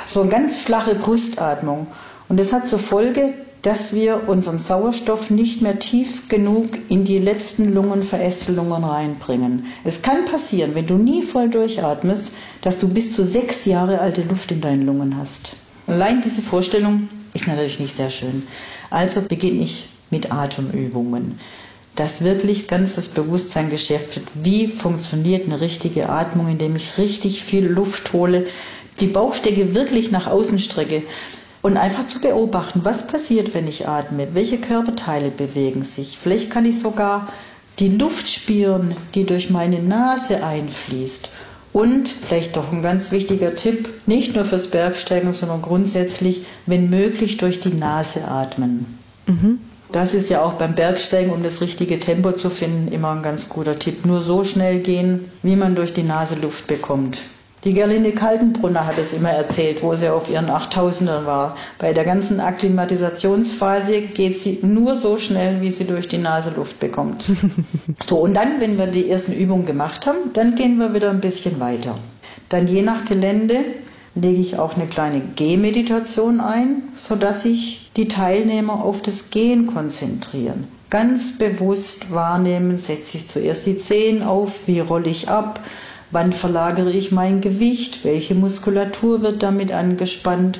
[0.05, 1.87] so eine ganz flache Brustatmung.
[2.27, 7.17] Und das hat zur Folge, dass wir unseren Sauerstoff nicht mehr tief genug in die
[7.17, 9.65] letzten Lungenverästelungen reinbringen.
[9.83, 14.21] Es kann passieren, wenn du nie voll durchatmest, dass du bis zu sechs Jahre alte
[14.23, 15.55] Luft in deinen Lungen hast.
[15.87, 18.43] Allein diese Vorstellung ist natürlich nicht sehr schön.
[18.89, 21.39] Also beginne ich mit Atemübungen
[21.97, 27.43] dass wirklich ganz das Bewusstsein geschärft wird, wie funktioniert eine richtige Atmung, indem ich richtig
[27.43, 28.45] viel Luft hole,
[28.99, 31.01] die Bauchdecke wirklich nach außen strecke.
[31.61, 36.17] Und einfach zu beobachten, was passiert, wenn ich atme, welche Körperteile bewegen sich.
[36.17, 37.27] Vielleicht kann ich sogar
[37.79, 41.29] die Luft spüren, die durch meine Nase einfließt.
[41.73, 47.37] Und vielleicht doch ein ganz wichtiger Tipp, nicht nur fürs Bergsteigen, sondern grundsätzlich, wenn möglich,
[47.37, 48.97] durch die Nase atmen.
[49.27, 49.59] Mhm.
[49.91, 53.49] Das ist ja auch beim Bergsteigen, um das richtige Tempo zu finden, immer ein ganz
[53.49, 54.05] guter Tipp.
[54.05, 57.21] Nur so schnell gehen, wie man durch die Nase Luft bekommt.
[57.67, 61.57] Die Gerlinde Kaltenbrunner hat es immer erzählt, wo sie auf ihren 8000ern war.
[61.79, 66.79] Bei der ganzen Akklimatisationsphase geht sie nur so schnell, wie sie durch die Nase Luft
[66.79, 67.25] bekommt.
[68.07, 71.19] so, und dann, wenn wir die ersten Übungen gemacht haben, dann gehen wir wieder ein
[71.19, 71.95] bisschen weiter.
[72.47, 73.57] Dann je nach Gelände
[74.15, 80.69] lege ich auch eine kleine Gehmeditation ein, sodass sich die Teilnehmer auf das Gehen konzentrieren.
[80.89, 85.59] Ganz bewusst wahrnehmen, setze ich zuerst die Zehen auf, wie rolle ich ab,
[86.11, 88.03] Wann verlagere ich mein Gewicht?
[88.03, 90.59] Welche Muskulatur wird damit angespannt?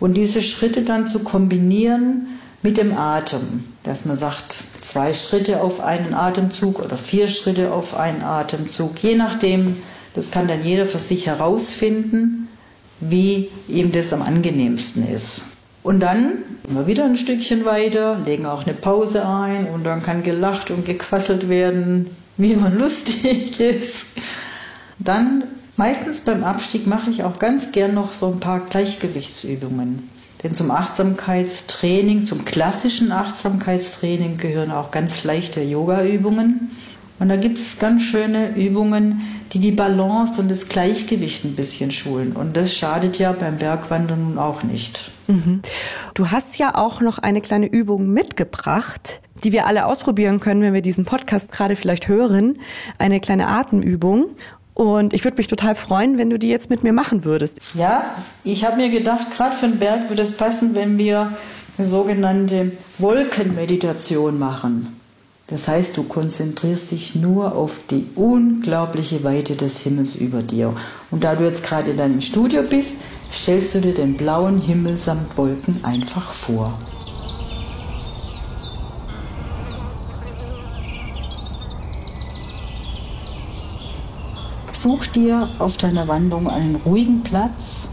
[0.00, 2.26] Und diese Schritte dann zu kombinieren
[2.62, 7.96] mit dem Atem, dass man sagt, zwei Schritte auf einen Atemzug oder vier Schritte auf
[7.96, 9.76] einen Atemzug, je nachdem,
[10.14, 12.48] das kann dann jeder für sich herausfinden,
[13.00, 15.42] wie ihm das am angenehmsten ist.
[15.82, 16.32] Und dann
[16.68, 20.84] immer wieder ein Stückchen weiter, legen auch eine Pause ein und dann kann gelacht und
[20.84, 24.06] gequasselt werden, wie man lustig ist.
[25.00, 25.44] Dann
[25.76, 30.08] meistens beim Abstieg mache ich auch ganz gern noch so ein paar Gleichgewichtsübungen.
[30.42, 36.70] Denn zum Achtsamkeitstraining, zum klassischen Achtsamkeitstraining gehören auch ganz leichte Yoga-Übungen.
[37.18, 39.20] Und da gibt es ganz schöne Übungen,
[39.52, 42.32] die die Balance und das Gleichgewicht ein bisschen schulen.
[42.32, 45.10] Und das schadet ja beim Bergwandern nun auch nicht.
[45.26, 45.60] Mhm.
[46.14, 50.72] Du hast ja auch noch eine kleine Übung mitgebracht, die wir alle ausprobieren können, wenn
[50.72, 52.58] wir diesen Podcast gerade vielleicht hören.
[52.98, 54.30] Eine kleine Atemübung.
[54.74, 57.60] Und ich würde mich total freuen, wenn du die jetzt mit mir machen würdest.
[57.74, 58.04] Ja,
[58.44, 61.32] ich habe mir gedacht, gerade für den Berg würde es passen, wenn wir
[61.76, 65.00] eine sogenannte Wolkenmeditation machen.
[65.50, 70.72] Das heißt, du konzentrierst dich nur auf die unglaubliche Weite des Himmels über dir.
[71.10, 72.94] Und da du jetzt gerade in deinem Studio bist,
[73.32, 76.72] stellst du dir den blauen Himmel samt Wolken einfach vor.
[84.82, 87.88] Such dir auf deiner Wanderung einen ruhigen Platz,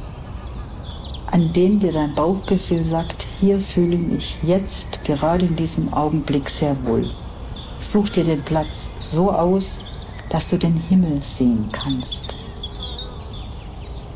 [1.30, 6.47] an dem dir dein Bauchgefühl sagt, hier fühle ich mich jetzt gerade in diesem Augenblick
[6.47, 7.10] sehr wohl.
[7.82, 9.82] Such dir den Platz so aus,
[10.30, 12.34] dass du den Himmel sehen kannst.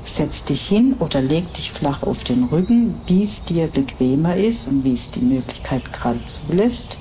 [0.06, 4.70] Setz dich hin oder leg dich flach auf den Rücken, wie es dir bequemer ist
[4.70, 6.98] und wie es die Möglichkeit gerade zulässt.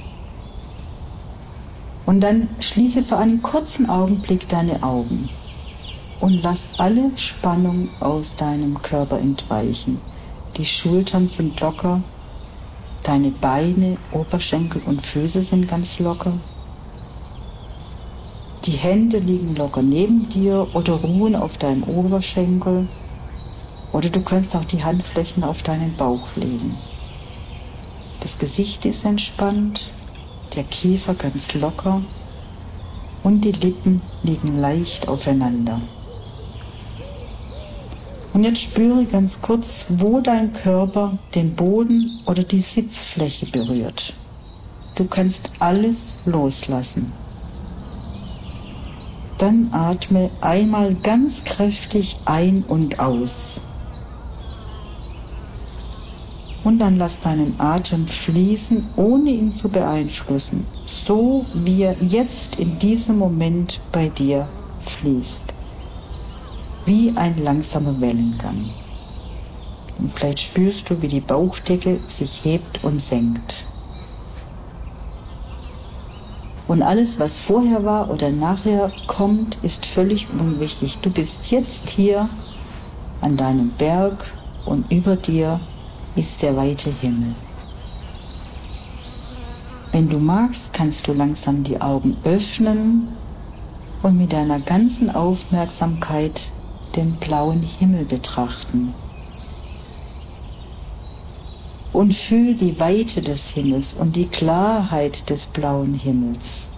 [2.07, 5.29] Und dann schließe für einen kurzen Augenblick deine Augen
[6.21, 10.01] und lass alle Spannung aus deinem Körper entweichen.
[10.57, 12.03] Die Schultern sind locker,
[13.03, 16.33] Deine Beine, Oberschenkel und Füße sind ganz locker.
[18.67, 22.87] Die Hände liegen locker neben dir oder ruhen auf deinem Oberschenkel.
[23.93, 26.77] Oder du kannst auch die Handflächen auf deinen Bauch legen.
[28.21, 29.91] Das Gesicht ist entspannt,
[30.55, 32.03] der Kiefer ganz locker
[33.23, 35.81] und die Lippen liegen leicht aufeinander.
[38.33, 44.13] Und jetzt spüre ganz kurz, wo dein Körper den Boden oder die Sitzfläche berührt.
[44.95, 47.11] Du kannst alles loslassen.
[49.39, 53.63] Dann atme einmal ganz kräftig ein und aus.
[56.63, 62.79] Und dann lass deinen Atem fließen, ohne ihn zu beeinflussen, so wie er jetzt in
[62.79, 64.47] diesem Moment bei dir
[64.81, 65.55] fließt
[66.91, 68.69] wie ein langsamer Wellengang.
[70.01, 73.65] Und vielleicht spürst du, wie die Bauchdecke sich hebt und senkt.
[76.67, 80.99] Und alles, was vorher war oder nachher kommt, ist völlig unwichtig.
[80.99, 82.29] Du bist jetzt hier
[83.21, 84.33] an deinem Berg
[84.67, 85.61] und über dir
[86.17, 87.37] ist der weite Himmel.
[89.93, 93.07] Wenn du magst, kannst du langsam die Augen öffnen
[94.03, 96.53] und mit deiner ganzen Aufmerksamkeit
[96.97, 98.95] den blauen Himmel betrachten.
[101.93, 106.69] Und fühl die Weite des Himmels und die Klarheit des blauen Himmels.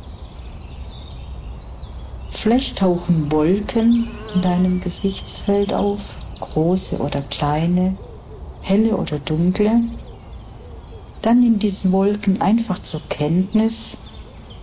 [2.31, 7.97] Vielleicht tauchen Wolken in deinem Gesichtsfeld auf, große oder kleine,
[8.63, 9.81] helle oder dunkle.
[11.21, 13.99] Dann nimm diese Wolken einfach zur Kenntnis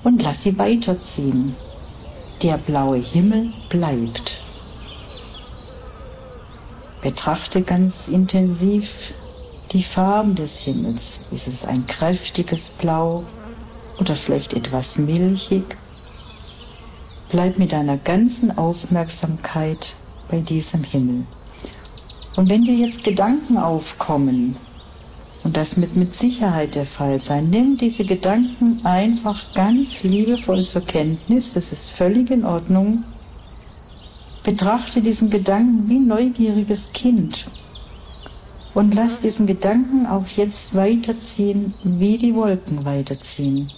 [0.03, 1.55] und lass sie weiterziehen.
[2.41, 4.48] Der blaue Himmel bleibt.
[7.01, 9.13] Betrachte ganz intensiv
[9.71, 11.21] die Farben des Himmels.
[11.31, 13.23] Ist es ein kräftiges Blau
[13.97, 15.77] oder vielleicht etwas milchig?
[17.29, 19.95] Bleib mit deiner ganzen Aufmerksamkeit
[20.27, 21.25] bei diesem Himmel.
[22.35, 24.57] Und wenn dir jetzt Gedanken aufkommen,
[25.43, 30.81] und das wird mit Sicherheit der Fall sein, nimm diese Gedanken einfach ganz liebevoll zur
[30.81, 33.05] Kenntnis, das ist völlig in Ordnung
[34.49, 37.45] Betrachte diesen Gedanken wie neugieriges Kind
[38.73, 43.69] und lass diesen Gedanken auch jetzt weiterziehen, wie die Wolken weiterziehen.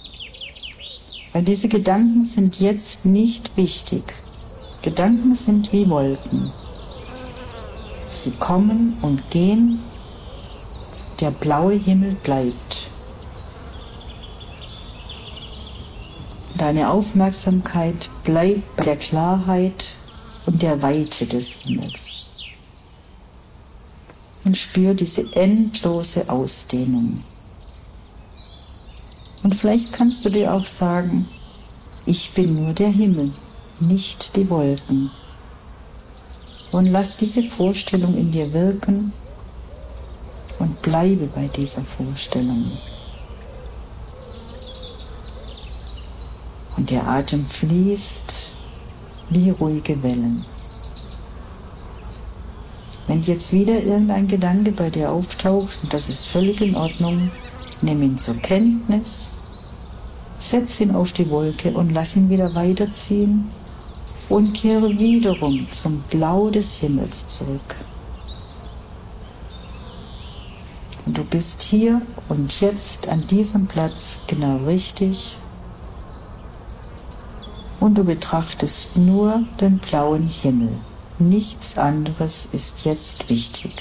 [1.34, 4.14] Weil diese Gedanken sind jetzt nicht wichtig.
[4.80, 6.50] Gedanken sind wie Wolken.
[8.08, 9.82] Sie kommen und gehen,
[11.20, 12.90] der blaue Himmel bleibt.
[16.56, 19.96] Deine Aufmerksamkeit bleibt bei der Klarheit
[20.46, 22.26] und der Weite des Himmels.
[24.44, 27.22] Und spür diese endlose Ausdehnung.
[29.42, 31.28] Und vielleicht kannst du dir auch sagen,
[32.06, 33.30] ich bin nur der Himmel,
[33.80, 35.10] nicht die Wolken.
[36.72, 39.12] Und lass diese Vorstellung in dir wirken
[40.58, 42.72] und bleibe bei dieser Vorstellung.
[46.76, 48.61] Und der Atem fließt
[49.28, 50.44] wie ruhige Wellen.
[53.06, 57.30] Wenn jetzt wieder irgendein Gedanke bei dir auftaucht, und das ist völlig in Ordnung,
[57.80, 59.38] nimm ihn zur Kenntnis,
[60.38, 63.52] setz ihn auf die Wolke und lass ihn wieder weiterziehen
[64.28, 67.76] und kehre wiederum zum Blau des Himmels zurück.
[71.04, 75.36] Und du bist hier und jetzt an diesem Platz genau richtig
[77.82, 80.70] und du betrachtest nur den blauen Himmel.
[81.18, 83.72] Nichts anderes ist jetzt wichtig.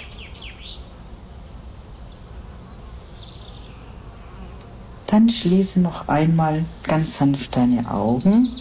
[5.05, 8.51] Dann schließe noch einmal ganz sanft deine Augen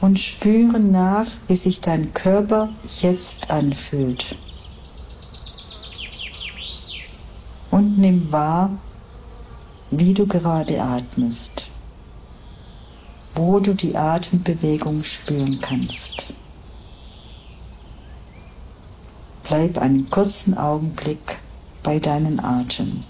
[0.00, 2.68] und spüre nach, wie sich dein Körper
[3.00, 4.36] jetzt anfühlt.
[7.72, 8.70] Und nimm wahr,
[9.90, 11.69] wie du gerade atmest,
[13.34, 16.34] wo du die Atembewegung spüren kannst.
[19.44, 21.38] Bleib einen kurzen Augenblick
[21.82, 23.02] bei deinen Atem.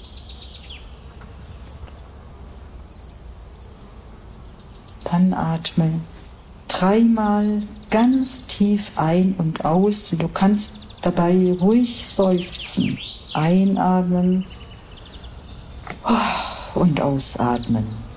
[5.04, 6.00] Dann atme
[6.68, 10.10] dreimal ganz tief ein und aus.
[10.10, 12.98] Du kannst dabei ruhig seufzen.
[13.34, 14.46] Einatmen
[16.74, 18.09] und ausatmen.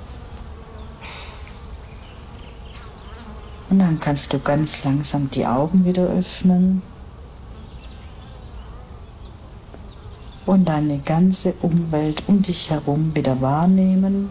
[3.73, 6.83] Und dann kannst du ganz langsam die Augen wieder öffnen
[10.45, 14.29] und deine ganze Umwelt um dich herum wieder wahrnehmen.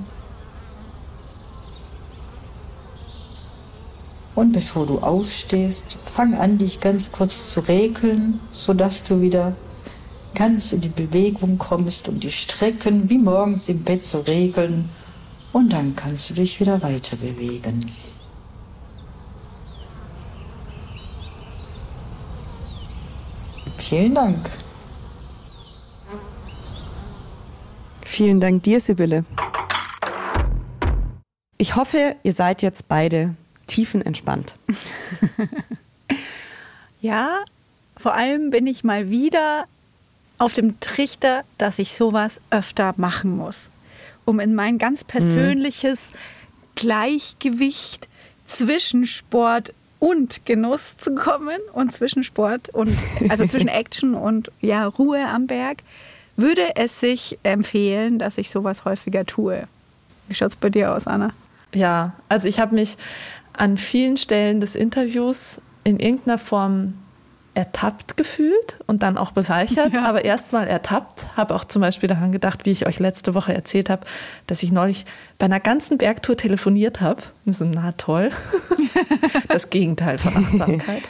[4.37, 9.57] Und bevor du aufstehst, fang an, dich ganz kurz zu regeln, sodass du wieder
[10.37, 14.89] ganz in die Bewegung kommst und die Strecken wie morgens im Bett zu regeln.
[15.53, 17.91] Und dann kannst du dich wieder weiter bewegen.
[23.93, 24.39] Vielen Dank.
[28.01, 29.27] Vielen Dank dir, Sibylle.
[31.59, 33.35] Ich hoffe, ihr seid jetzt beide
[33.67, 34.55] tiefenentspannt.
[37.03, 37.45] ja,
[37.99, 39.67] vor allem bin ich mal wieder
[40.39, 43.69] auf dem Trichter, dass ich sowas öfter machen muss,
[44.25, 46.17] um in mein ganz persönliches mhm.
[46.77, 48.09] Gleichgewicht
[48.47, 52.93] zwischen Sport und Genuss zu kommen und zwischen Sport und
[53.29, 55.85] also zwischen Action und ja Ruhe am Berg,
[56.37, 59.69] würde es sich empfehlen, dass ich sowas häufiger tue.
[60.27, 61.31] Wie schaut es bei dir aus, Anna?
[61.73, 62.97] Ja, also ich habe mich
[63.53, 66.95] an vielen Stellen des Interviews in irgendeiner Form
[67.55, 70.05] ertappt gefühlt und dann auch bereichert, ja.
[70.05, 71.27] aber erstmal ertappt.
[71.37, 74.07] Habe auch zum Beispiel daran gedacht, wie ich euch letzte Woche erzählt habe,
[74.47, 75.05] dass ich neulich
[75.39, 77.23] bei einer ganzen Bergtour telefoniert habe.
[77.47, 78.31] So, na toll.
[79.49, 81.03] das Gegenteil von Achtsamkeit.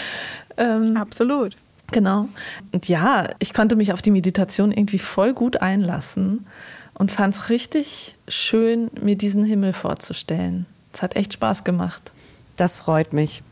[0.56, 1.56] ähm, Absolut.
[1.90, 2.28] Genau.
[2.72, 6.46] Und ja, ich konnte mich auf die Meditation irgendwie voll gut einlassen
[6.94, 10.64] und fand es richtig schön, mir diesen Himmel vorzustellen.
[10.92, 12.12] Es hat echt Spaß gemacht.
[12.56, 13.42] Das freut mich.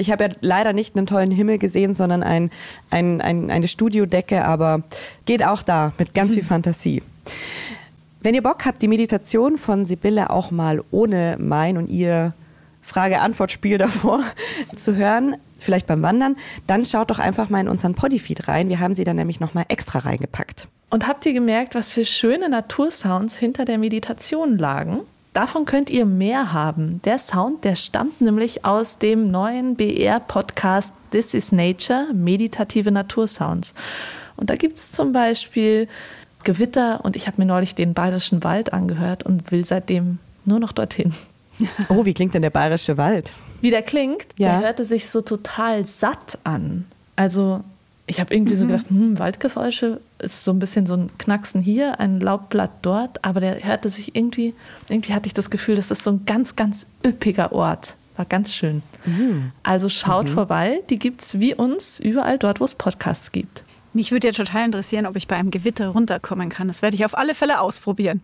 [0.00, 2.50] Ich habe ja leider nicht einen tollen Himmel gesehen, sondern ein,
[2.90, 4.82] ein, ein, eine Studiodecke, aber
[5.26, 7.02] geht auch da mit ganz viel Fantasie.
[8.22, 12.34] Wenn ihr Bock habt, die Meditation von Sibylle auch mal ohne mein und ihr
[12.82, 14.22] Frage-Antwort-Spiel davor
[14.76, 16.36] zu hören, vielleicht beim Wandern,
[16.66, 18.68] dann schaut doch einfach mal in unseren Podifeed rein.
[18.68, 20.68] Wir haben sie dann nämlich nochmal extra reingepackt.
[20.88, 25.02] Und habt ihr gemerkt, was für schöne Natursounds hinter der Meditation lagen?
[25.32, 27.00] Davon könnt ihr mehr haben.
[27.04, 33.74] Der Sound, der stammt nämlich aus dem neuen BR-Podcast This is Nature, meditative Natursounds.
[34.36, 35.86] Und da gibt es zum Beispiel
[36.42, 40.72] Gewitter und ich habe mir neulich den Bayerischen Wald angehört und will seitdem nur noch
[40.72, 41.12] dorthin.
[41.90, 43.32] Oh, wie klingt denn der Bayerische Wald?
[43.60, 44.48] Wie der klingt, ja.
[44.48, 46.86] der hörte sich so total satt an.
[47.16, 47.62] Also
[48.10, 48.58] ich habe irgendwie mhm.
[48.58, 53.24] so gedacht, hm, Waldgeräusche ist so ein bisschen so ein Knacksen hier, ein Laubblatt dort,
[53.24, 54.52] aber der hörte sich irgendwie,
[54.88, 57.94] irgendwie hatte ich das Gefühl, das ist so ein ganz, ganz üppiger Ort.
[58.16, 58.82] War ganz schön.
[59.06, 59.52] Mhm.
[59.62, 60.32] Also schaut mhm.
[60.32, 63.64] vorbei, die gibt es wie uns überall dort, wo es Podcasts gibt.
[63.92, 66.66] Mich würde ja total interessieren, ob ich bei einem Gewitter runterkommen kann.
[66.66, 68.22] Das werde ich auf alle Fälle ausprobieren.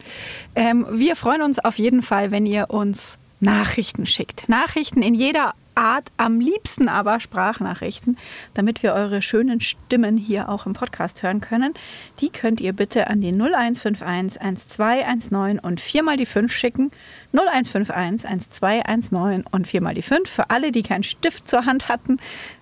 [0.56, 4.48] Ähm, wir freuen uns auf jeden Fall, wenn ihr uns Nachrichten schickt.
[4.48, 8.16] Nachrichten in jeder Art, am liebsten aber Sprachnachrichten,
[8.54, 11.74] damit wir eure schönen Stimmen hier auch im Podcast hören können.
[12.20, 16.90] Die könnt ihr bitte an die 0151 1219 und viermal die 5 schicken.
[17.32, 22.18] 0151 1219 und viermal die 5 für alle, die keinen Stift zur Hand hatten.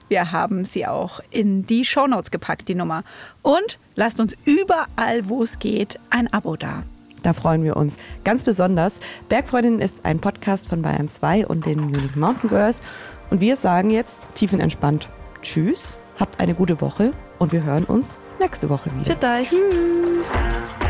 [0.08, 3.04] Wir haben sie auch in die Shownotes gepackt, die Nummer.
[3.42, 6.82] Und lasst uns überall, wo es geht, ein Abo da.
[7.24, 9.00] Da freuen wir uns ganz besonders.
[9.28, 12.82] Bergfreundin ist ein Podcast von Bayern 2 und den Munich Mountain Girls.
[13.30, 15.08] Und wir sagen jetzt tiefenentspannt
[15.42, 19.16] Tschüss, habt eine gute Woche und wir hören uns nächste Woche wieder.
[19.16, 19.48] Für dich.
[19.48, 20.84] Tschüss.